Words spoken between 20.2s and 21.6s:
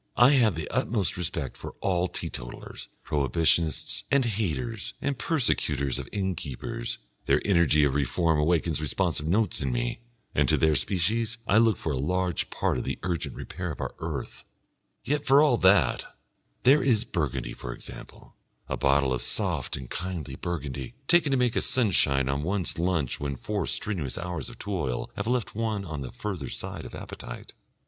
Burgundy, taken to make